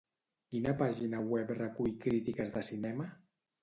[0.53, 3.13] Quina pàgina web recull crítiques de cinema?